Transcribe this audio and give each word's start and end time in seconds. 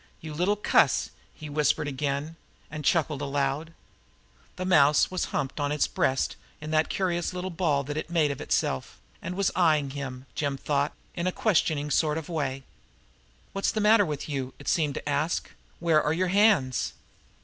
"You 0.19 0.33
little 0.33 0.55
cuss!" 0.55 1.11
he 1.31 1.47
whispered 1.47 1.87
again, 1.87 2.35
and 2.71 2.83
he 2.83 2.89
chuckled 2.89 3.21
aloud. 3.21 3.71
The 4.55 4.65
mouse 4.65 5.11
was 5.11 5.25
humped 5.25 5.59
on 5.59 5.69
his 5.69 5.85
breast 5.85 6.37
in 6.59 6.71
that 6.71 6.89
curious 6.89 7.35
little 7.35 7.51
ball 7.51 7.83
that 7.83 7.97
it 7.97 8.09
made 8.09 8.31
of 8.31 8.41
itself, 8.41 8.97
and 9.21 9.35
was 9.35 9.51
eyeing 9.55 9.91
him, 9.91 10.25
Jim 10.33 10.57
thought, 10.57 10.93
in 11.13 11.27
a 11.27 11.31
questioning 11.31 11.91
sort 11.91 12.17
of 12.17 12.29
way, 12.29 12.63
"What's 13.53 13.71
the 13.71 13.79
matter 13.79 14.03
with 14.03 14.27
you?" 14.27 14.55
it 14.57 14.67
seemed 14.67 14.95
to 14.95 15.07
ask. 15.07 15.51
"Where 15.79 16.01
are 16.01 16.13
your 16.13 16.29
hands?" 16.29 16.93